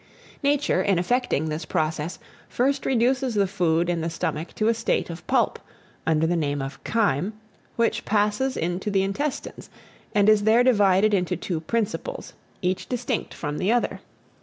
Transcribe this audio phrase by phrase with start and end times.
[0.41, 2.17] Nature, in effecting this process,
[2.49, 5.59] first reduces the food in the stomach to a state of pulp,
[6.07, 7.33] under the name of chyme,
[7.75, 9.69] which passes into the intestines,
[10.15, 12.33] and is there divided into two principles,
[12.63, 13.99] each distinct from the other.